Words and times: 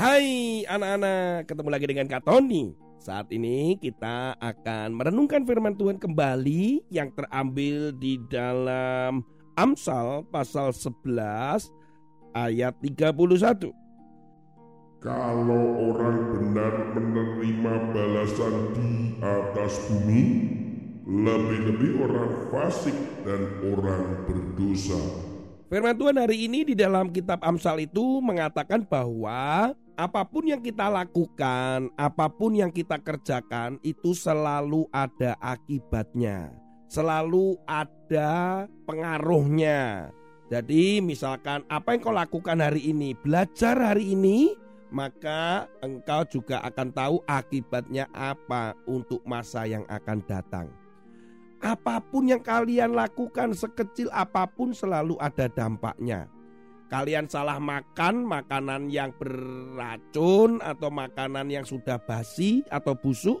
Hai 0.00 0.64
anak-anak, 0.64 1.44
ketemu 1.44 1.68
lagi 1.68 1.84
dengan 1.84 2.08
Kak 2.08 2.24
Tony. 2.24 2.72
Saat 2.96 3.28
ini 3.36 3.76
kita 3.76 4.32
akan 4.40 4.96
merenungkan 4.96 5.44
firman 5.44 5.76
Tuhan 5.76 6.00
kembali 6.00 6.88
yang 6.88 7.12
terambil 7.12 7.92
di 8.00 8.16
dalam 8.32 9.20
Amsal 9.60 10.24
pasal 10.32 10.72
11 10.72 11.68
ayat 12.32 12.80
31. 12.80 13.76
Kalau 15.04 15.64
orang 15.92 16.16
benar 16.32 16.96
menerima 16.96 17.74
balasan 17.92 18.54
di 18.72 19.20
atas 19.20 19.84
bumi, 19.84 20.24
lebih-lebih 21.04 22.08
orang 22.08 22.32
fasik 22.48 22.96
dan 23.28 23.52
orang 23.68 24.24
berdosa. 24.24 25.28
Firman 25.70 25.94
Tuhan 25.94 26.18
hari 26.18 26.50
ini 26.50 26.66
di 26.66 26.74
dalam 26.74 27.14
kitab 27.14 27.44
Amsal 27.46 27.86
itu 27.86 28.18
mengatakan 28.18 28.82
bahwa 28.82 29.70
apa 30.00 30.24
pun 30.24 30.48
yang 30.48 30.64
kita 30.64 30.88
lakukan, 30.88 31.92
apa 31.92 32.32
pun 32.32 32.56
yang 32.56 32.72
kita 32.72 32.96
kerjakan 33.04 33.76
itu 33.84 34.16
selalu 34.16 34.88
ada 34.88 35.36
akibatnya. 35.44 36.56
Selalu 36.88 37.60
ada 37.68 38.64
pengaruhnya. 38.88 40.08
Jadi 40.48 41.04
misalkan 41.04 41.68
apa 41.68 41.92
yang 41.92 42.00
kau 42.00 42.16
lakukan 42.16 42.64
hari 42.64 42.96
ini, 42.96 43.12
belajar 43.12 43.76
hari 43.76 44.16
ini, 44.16 44.56
maka 44.88 45.68
engkau 45.84 46.24
juga 46.24 46.64
akan 46.64 46.88
tahu 46.96 47.16
akibatnya 47.28 48.08
apa 48.16 48.72
untuk 48.88 49.20
masa 49.28 49.68
yang 49.68 49.84
akan 49.84 50.24
datang. 50.24 50.72
Apa 51.60 52.00
pun 52.00 52.24
yang 52.24 52.40
kalian 52.40 52.96
lakukan 52.96 53.52
sekecil 53.52 54.08
apa 54.16 54.48
pun 54.48 54.72
selalu 54.72 55.20
ada 55.20 55.44
dampaknya 55.44 56.24
kalian 56.90 57.30
salah 57.30 57.62
makan 57.62 58.26
makanan 58.26 58.90
yang 58.90 59.14
beracun 59.14 60.58
atau 60.58 60.90
makanan 60.90 61.46
yang 61.46 61.62
sudah 61.62 62.02
basi 62.02 62.66
atau 62.66 62.98
busuk, 62.98 63.40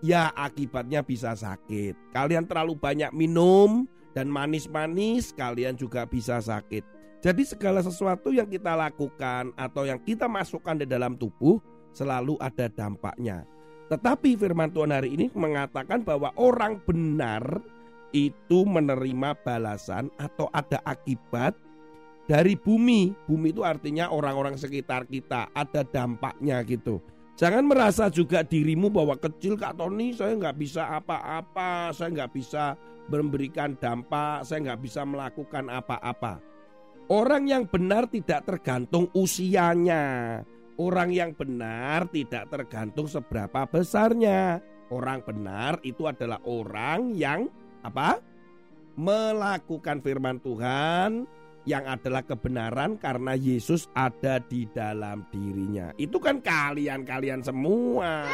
ya 0.00 0.32
akibatnya 0.32 1.04
bisa 1.04 1.36
sakit. 1.36 2.16
Kalian 2.16 2.48
terlalu 2.48 2.74
banyak 2.74 3.12
minum 3.12 3.84
dan 4.16 4.32
manis-manis, 4.32 5.36
kalian 5.36 5.76
juga 5.76 6.08
bisa 6.08 6.40
sakit. 6.40 6.82
Jadi 7.20 7.44
segala 7.44 7.84
sesuatu 7.84 8.32
yang 8.32 8.48
kita 8.48 8.72
lakukan 8.72 9.52
atau 9.60 9.84
yang 9.84 10.00
kita 10.00 10.24
masukkan 10.24 10.80
di 10.80 10.88
dalam 10.88 11.20
tubuh 11.20 11.60
selalu 11.92 12.40
ada 12.40 12.64
dampaknya. 12.72 13.44
Tetapi 13.92 14.40
firman 14.40 14.72
Tuhan 14.72 14.88
hari 14.88 15.12
ini 15.20 15.28
mengatakan 15.36 16.00
bahwa 16.00 16.32
orang 16.40 16.80
benar 16.88 17.44
itu 18.16 18.64
menerima 18.64 19.36
balasan 19.44 20.08
atau 20.16 20.48
ada 20.56 20.80
akibat 20.88 21.52
dari 22.30 22.54
bumi. 22.54 23.10
Bumi 23.26 23.50
itu 23.50 23.66
artinya 23.66 24.14
orang-orang 24.14 24.54
sekitar 24.54 25.10
kita, 25.10 25.50
ada 25.50 25.82
dampaknya 25.82 26.62
gitu. 26.62 27.02
Jangan 27.34 27.66
merasa 27.66 28.06
juga 28.06 28.46
dirimu 28.46 28.86
bahwa 28.86 29.18
kecil 29.18 29.58
Kak 29.58 29.74
Tony 29.74 30.14
saya 30.14 30.38
nggak 30.38 30.54
bisa 30.60 30.86
apa-apa, 30.94 31.90
saya 31.90 32.14
nggak 32.14 32.30
bisa 32.30 32.78
memberikan 33.10 33.74
dampak, 33.74 34.46
saya 34.46 34.70
nggak 34.70 34.80
bisa 34.86 35.02
melakukan 35.02 35.66
apa-apa. 35.66 36.38
Orang 37.10 37.50
yang 37.50 37.66
benar 37.66 38.06
tidak 38.06 38.46
tergantung 38.46 39.10
usianya. 39.10 40.38
Orang 40.78 41.10
yang 41.10 41.34
benar 41.34 42.06
tidak 42.14 42.46
tergantung 42.54 43.10
seberapa 43.10 43.66
besarnya. 43.66 44.62
Orang 44.94 45.26
benar 45.26 45.82
itu 45.82 46.06
adalah 46.06 46.38
orang 46.46 47.10
yang 47.18 47.50
apa? 47.82 48.22
Melakukan 48.94 50.04
firman 50.04 50.38
Tuhan, 50.44 51.24
yang 51.70 51.86
adalah 51.86 52.26
kebenaran 52.26 52.98
karena 52.98 53.38
Yesus 53.38 53.86
ada 53.94 54.42
di 54.42 54.66
dalam 54.74 55.22
dirinya. 55.30 55.94
Itu 55.94 56.18
kan 56.18 56.42
kalian-kalian 56.42 57.46
semua. 57.46 58.26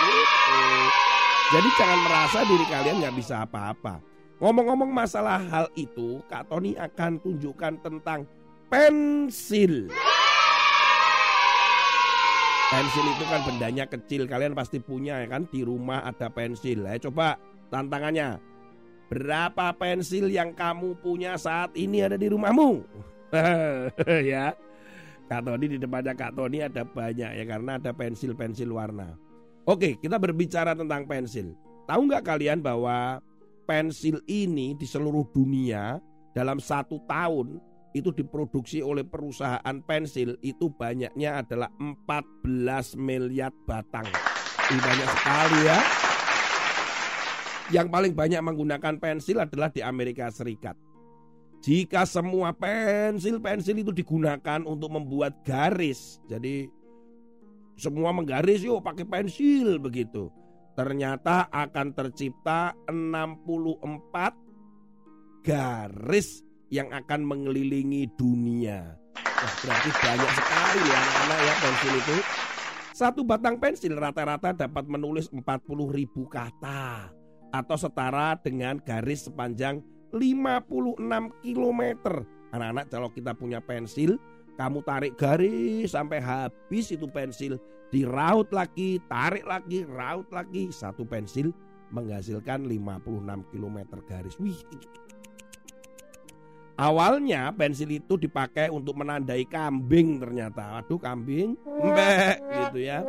Gitu. 0.00 0.60
Jadi 1.48 1.68
jangan 1.76 2.00
merasa 2.04 2.38
diri 2.48 2.66
kalian 2.68 2.96
nggak 3.04 3.16
bisa 3.20 3.44
apa-apa. 3.44 4.00
Ngomong-ngomong 4.40 4.88
masalah 4.88 5.42
hal 5.50 5.66
itu, 5.76 6.22
Kak 6.30 6.48
Tony 6.48 6.78
akan 6.78 7.20
tunjukkan 7.20 7.84
tentang 7.84 8.24
pensil. 8.72 9.90
Pensil 12.68 13.04
itu 13.16 13.24
kan 13.32 13.40
bendanya 13.48 13.84
kecil, 13.88 14.28
kalian 14.28 14.52
pasti 14.52 14.76
punya 14.76 15.24
ya 15.24 15.26
kan 15.26 15.48
di 15.48 15.64
rumah 15.64 16.04
ada 16.04 16.28
pensil. 16.28 16.84
Ayo 16.84 17.08
coba 17.08 17.40
tantangannya 17.72 18.36
Berapa 19.08 19.72
pensil 19.72 20.28
yang 20.28 20.52
kamu 20.52 21.00
punya 21.00 21.40
saat 21.40 21.72
ini 21.72 22.04
ada 22.04 22.20
di 22.20 22.28
rumahmu? 22.28 22.84
ya. 24.32 24.52
Kak 25.28 25.44
Tony 25.44 25.66
di 25.68 25.78
depannya 25.80 26.16
Kak 26.16 26.36
Tony 26.36 26.64
ada 26.64 26.84
banyak 26.84 27.30
ya 27.36 27.44
karena 27.44 27.76
ada 27.76 27.92
pensil-pensil 27.92 28.68
warna. 28.72 29.16
Oke, 29.68 30.00
kita 30.00 30.16
berbicara 30.16 30.72
tentang 30.72 31.04
pensil. 31.04 31.52
Tahu 31.84 32.00
nggak 32.08 32.24
kalian 32.24 32.64
bahwa 32.64 33.20
pensil 33.68 34.20
ini 34.24 34.72
di 34.76 34.88
seluruh 34.88 35.28
dunia 35.32 36.00
dalam 36.32 36.56
satu 36.56 37.04
tahun 37.04 37.60
itu 37.92 38.12
diproduksi 38.12 38.80
oleh 38.84 39.04
perusahaan 39.04 39.76
pensil 39.84 40.36
itu 40.44 40.68
banyaknya 40.72 41.44
adalah 41.44 41.68
14 41.80 42.96
miliar 42.96 43.52
batang. 43.64 44.08
Ini 44.68 44.80
banyak 44.80 45.08
sekali 45.16 45.60
ya 45.64 45.80
yang 47.68 47.92
paling 47.92 48.16
banyak 48.16 48.40
menggunakan 48.40 48.96
pensil 48.96 49.44
adalah 49.44 49.68
di 49.68 49.84
Amerika 49.84 50.32
Serikat. 50.32 50.72
Jika 51.58 52.06
semua 52.06 52.54
pensil-pensil 52.54 53.82
itu 53.82 53.92
digunakan 53.92 54.62
untuk 54.62 54.94
membuat 54.94 55.42
garis, 55.42 56.22
jadi 56.30 56.70
semua 57.74 58.14
menggaris 58.14 58.62
yuk 58.62 58.78
pakai 58.80 59.04
pensil 59.04 59.82
begitu. 59.82 60.30
Ternyata 60.78 61.50
akan 61.50 61.90
tercipta 61.90 62.78
64 62.86 65.42
garis 65.42 66.46
yang 66.70 66.94
akan 66.94 67.26
mengelilingi 67.26 68.06
dunia. 68.14 68.94
Wah, 69.18 69.54
berarti 69.66 69.90
banyak 69.90 70.30
sekali 70.38 70.80
ya 70.86 70.98
anak-anak 71.02 71.38
ya 71.42 71.54
pensil 71.58 71.94
itu. 71.98 72.16
Satu 72.94 73.26
batang 73.26 73.58
pensil 73.58 73.98
rata-rata 73.98 74.54
dapat 74.54 74.86
menulis 74.86 75.26
40 75.34 75.42
ribu 75.90 76.30
kata 76.30 77.17
atau 77.52 77.76
setara 77.76 78.36
dengan 78.40 78.80
garis 78.82 79.28
sepanjang 79.28 79.80
56 80.12 81.00
km. 81.44 81.82
Anak-anak 82.52 82.86
kalau 82.88 83.08
kita 83.12 83.36
punya 83.36 83.60
pensil, 83.60 84.16
kamu 84.56 84.80
tarik 84.82 85.14
garis 85.20 85.92
sampai 85.92 86.18
habis 86.18 86.88
itu 86.88 87.04
pensil, 87.08 87.60
diraut 87.92 88.48
lagi, 88.50 88.98
tarik 89.06 89.44
lagi, 89.44 89.84
raut 89.84 90.26
lagi, 90.32 90.72
satu 90.72 91.04
pensil 91.04 91.52
menghasilkan 91.92 92.68
56 92.68 93.52
km 93.52 93.78
garis. 94.04 94.36
Wih. 94.40 94.56
Awalnya 96.78 97.50
pensil 97.58 97.90
itu 97.90 98.14
dipakai 98.14 98.70
untuk 98.70 99.02
menandai 99.02 99.42
kambing 99.50 100.22
ternyata. 100.22 100.78
Aduh 100.78 101.00
kambing, 101.02 101.58
mbek 101.66 102.38
gitu 102.38 102.78
ya. 102.86 103.02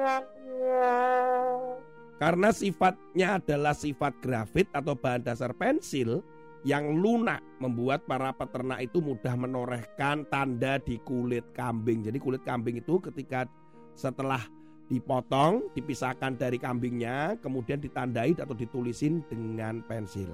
Karena 2.19 2.51
sifatnya 2.51 3.39
adalah 3.39 3.71
sifat 3.71 4.19
grafit 4.19 4.68
atau 4.75 4.92
bahan 4.92 5.24
dasar 5.24 5.56
pensil 5.56 6.19
yang 6.68 7.00
lunak 7.00 7.39
membuat 7.63 8.04
para 8.04 8.36
peternak 8.36 8.83
itu 8.83 9.00
mudah 9.00 9.31
menorehkan 9.39 10.27
tanda 10.27 10.75
di 10.83 11.00
kulit 11.07 11.48
kambing. 11.56 12.04
Jadi 12.04 12.19
kulit 12.19 12.44
kambing 12.44 12.83
itu 12.83 13.00
ketika 13.00 13.48
setelah 13.95 14.44
dipotong, 14.92 15.71
dipisahkan 15.71 16.36
dari 16.36 16.60
kambingnya, 16.60 17.39
kemudian 17.39 17.80
ditandai 17.80 18.36
atau 18.36 18.51
ditulisin 18.51 19.24
dengan 19.31 19.80
pensil. 19.88 20.27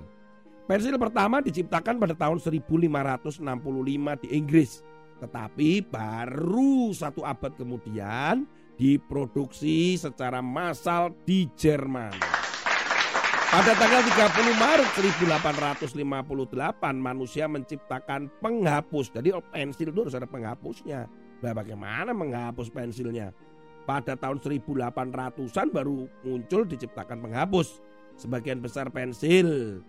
Pensil 0.65 0.97
pertama 0.97 1.45
diciptakan 1.45 2.01
pada 2.01 2.17
tahun 2.17 2.41
1565 2.41 4.23
di 4.25 4.27
Inggris. 4.33 4.81
Tetapi 5.21 5.85
baru 5.85 6.89
satu 6.89 7.21
abad 7.21 7.53
kemudian 7.53 8.49
diproduksi 8.75 9.95
secara 9.95 10.43
massal 10.43 11.15
di 11.23 11.47
Jerman. 11.55 12.11
Pada 13.55 13.71
tanggal 13.71 14.03
30 14.03 14.51
Maret 14.59 14.89
1858 14.99 15.95
manusia 16.99 17.47
menciptakan 17.47 18.27
penghapus. 18.43 19.15
Jadi 19.15 19.31
pensil 19.47 19.95
itu 19.95 19.99
harus 20.03 20.17
ada 20.17 20.27
penghapusnya. 20.27 21.07
Nah 21.39 21.53
bagaimana 21.55 22.11
menghapus 22.11 22.67
pensilnya? 22.67 23.31
Pada 23.87 24.19
tahun 24.19 24.43
1800-an 24.43 25.71
baru 25.71 26.09
muncul 26.27 26.67
diciptakan 26.67 27.23
penghapus. 27.23 27.79
Sebagian 28.19 28.59
besar 28.59 28.91
pensil 28.91 29.79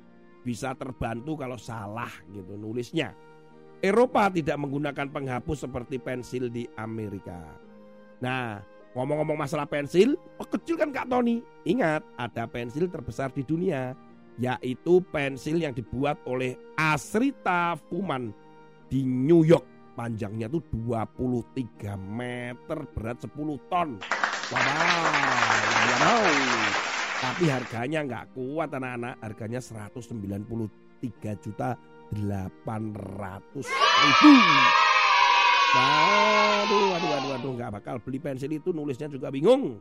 bisa 0.46 0.78
terbantu 0.78 1.34
kalau 1.34 1.58
salah 1.58 2.12
gitu 2.30 2.54
nulisnya. 2.54 3.18
Eropa 3.82 4.30
tidak 4.30 4.62
menggunakan 4.62 5.10
penghapus 5.10 5.66
seperti 5.66 5.98
pensil 5.98 6.46
di 6.54 6.70
Amerika. 6.78 7.42
Nah, 8.22 8.62
ngomong-ngomong 8.96 9.36
masalah 9.36 9.68
pensil, 9.68 10.16
oh 10.40 10.48
kecil 10.48 10.80
kan 10.80 10.88
Kak 10.88 11.12
Tony. 11.12 11.44
Ingat, 11.68 12.00
ada 12.16 12.48
pensil 12.48 12.88
terbesar 12.88 13.28
di 13.28 13.44
dunia, 13.44 13.92
yaitu 14.40 15.04
pensil 15.12 15.60
yang 15.60 15.76
dibuat 15.76 16.16
oleh 16.24 16.56
Asrita 16.80 17.76
Fuman 17.92 18.32
di 18.88 19.04
New 19.04 19.44
York 19.44 19.76
panjangnya 19.96 20.48
tuh 20.52 20.60
23 20.72 21.96
meter, 21.96 22.78
berat 22.92 23.16
10 23.24 23.32
ton. 23.72 23.96
Wow, 24.52 24.60
wow. 26.04 26.24
Tapi 27.16 27.44
harganya 27.48 28.00
nggak 28.04 28.24
kuat 28.36 28.76
anak-anak, 28.76 29.16
harganya 29.24 29.60
193 29.64 31.40
juta 31.40 31.80
800 32.12 33.64
ribu. 33.64 34.75
Waduh, 35.76 36.84
waduh, 36.96 37.08
waduh, 37.12 37.28
waduh, 37.36 37.52
nggak 37.60 37.70
bakal 37.76 37.96
beli 38.00 38.18
pensil 38.18 38.50
itu 38.50 38.72
nulisnya 38.72 39.12
juga 39.12 39.28
bingung. 39.28 39.78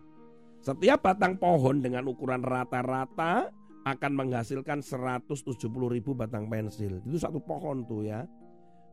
Setiap 0.60 1.00
batang 1.08 1.40
pohon 1.40 1.80
dengan 1.80 2.04
ukuran 2.12 2.44
rata-rata 2.44 3.48
akan 3.86 4.12
menghasilkan 4.18 4.84
170 4.84 5.56
ribu 5.88 6.12
batang 6.12 6.52
pensil. 6.52 7.00
Itu 7.06 7.18
satu 7.22 7.38
pohon 7.40 7.86
tuh 7.86 8.02
ya. 8.04 8.26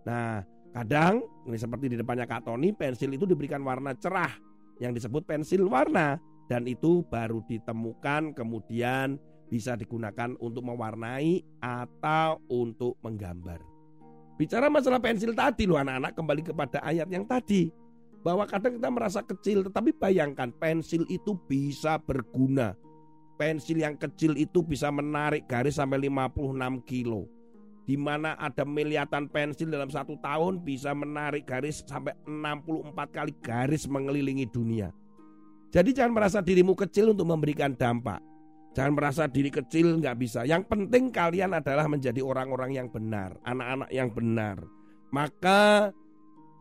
Nah, 0.04 0.44
Kadang, 0.72 1.20
ini 1.44 1.60
seperti 1.60 1.92
di 1.92 1.96
depannya 2.00 2.24
Kak 2.24 2.48
Tony, 2.48 2.72
pensil 2.72 3.12
itu 3.12 3.28
diberikan 3.28 3.60
warna 3.60 3.92
cerah 3.92 4.32
yang 4.80 4.96
disebut 4.96 5.28
pensil 5.28 5.68
warna 5.68 6.16
dan 6.48 6.64
itu 6.64 7.04
baru 7.12 7.44
ditemukan 7.44 8.32
kemudian 8.32 9.20
bisa 9.52 9.76
digunakan 9.76 10.32
untuk 10.40 10.64
mewarnai 10.64 11.44
atau 11.60 12.40
untuk 12.48 12.96
menggambar. 13.04 13.71
Bicara 14.40 14.72
masalah 14.72 14.98
pensil 14.98 15.36
tadi 15.36 15.68
loh 15.68 15.78
anak-anak 15.78 16.12
kembali 16.16 16.42
kepada 16.42 16.78
ayat 16.82 17.08
yang 17.08 17.24
tadi. 17.28 17.68
Bahwa 18.22 18.46
kadang 18.46 18.78
kita 18.78 18.90
merasa 18.90 19.20
kecil 19.20 19.66
tetapi 19.66 19.90
bayangkan 19.98 20.54
pensil 20.54 21.02
itu 21.10 21.34
bisa 21.46 21.98
berguna. 21.98 22.78
Pensil 23.34 23.82
yang 23.82 23.98
kecil 23.98 24.38
itu 24.38 24.62
bisa 24.62 24.92
menarik 24.94 25.50
garis 25.50 25.76
sampai 25.76 26.06
56 26.06 26.86
kilo 26.86 27.26
di 27.82 27.98
mana 27.98 28.38
ada 28.38 28.62
miliatan 28.62 29.26
pensil 29.26 29.66
dalam 29.66 29.90
satu 29.90 30.14
tahun 30.22 30.62
bisa 30.62 30.94
menarik 30.94 31.50
garis 31.50 31.82
sampai 31.82 32.14
64 32.22 32.94
kali 33.10 33.32
garis 33.42 33.90
mengelilingi 33.90 34.46
dunia. 34.46 34.94
Jadi 35.72 35.90
jangan 35.96 36.14
merasa 36.14 36.38
dirimu 36.44 36.76
kecil 36.76 37.10
untuk 37.10 37.26
memberikan 37.26 37.74
dampak. 37.74 38.20
Jangan 38.72 38.92
merasa 38.96 39.28
diri 39.28 39.52
kecil 39.52 40.00
nggak 40.00 40.16
bisa. 40.16 40.48
Yang 40.48 40.64
penting 40.72 41.12
kalian 41.12 41.52
adalah 41.52 41.84
menjadi 41.84 42.24
orang-orang 42.24 42.72
yang 42.72 42.88
benar, 42.88 43.36
anak-anak 43.44 43.90
yang 43.92 44.08
benar. 44.08 44.56
Maka 45.12 45.92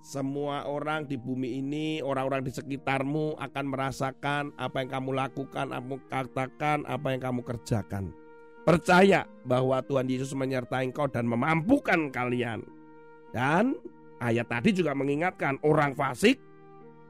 semua 0.03 0.67
orang 0.67 1.07
di 1.07 1.15
bumi 1.15 1.63
ini, 1.63 2.03
orang-orang 2.03 2.43
di 2.43 2.51
sekitarmu 2.51 3.39
akan 3.39 3.65
merasakan 3.69 4.43
apa 4.59 4.83
yang 4.83 4.89
kamu 4.91 5.09
lakukan, 5.15 5.71
apa 5.71 5.79
yang 5.79 5.87
kamu 5.87 6.09
katakan, 6.11 6.77
apa 6.83 7.07
yang 7.15 7.21
kamu 7.23 7.41
kerjakan. 7.47 8.03
Percaya 8.67 9.23
bahwa 9.47 9.79
Tuhan 9.79 10.11
Yesus 10.11 10.35
menyertai 10.35 10.91
engkau 10.91 11.07
dan 11.07 11.25
memampukan 11.25 12.11
kalian. 12.11 12.61
Dan 13.31 13.79
ayat 14.19 14.51
tadi 14.51 14.75
juga 14.75 14.91
mengingatkan 14.91 15.63
orang 15.63 15.95
fasik, 15.95 16.43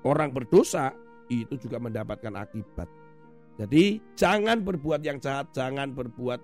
orang 0.05 0.29
berdosa 0.29 0.93
itu 1.25 1.57
juga 1.57 1.81
mendapatkan 1.81 2.37
akibat. 2.37 3.00
Jadi 3.61 4.01
jangan 4.17 4.65
berbuat 4.65 5.05
yang 5.05 5.21
jahat, 5.21 5.53
jangan 5.53 5.93
berbuat 5.93 6.41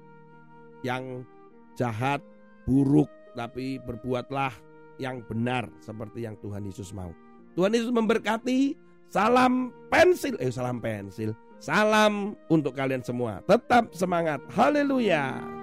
yang 0.85 1.25
jahat, 1.73 2.21
buruk, 2.69 3.09
tapi 3.33 3.81
berbuatlah 3.81 4.53
yang 5.01 5.25
benar 5.25 5.65
seperti 5.81 6.29
yang 6.29 6.37
Tuhan 6.37 6.61
Yesus 6.69 6.93
mau. 6.93 7.09
Tuhan 7.57 7.73
Yesus 7.73 7.89
memberkati. 7.89 8.77
Salam 9.07 9.71
pensil, 9.87 10.37
eh 10.37 10.51
salam 10.53 10.77
pensil. 10.77 11.33
Salam 11.57 12.37
untuk 12.53 12.77
kalian 12.77 13.01
semua. 13.01 13.41
Tetap 13.49 13.95
semangat. 13.97 14.43
Haleluya. 14.53 15.56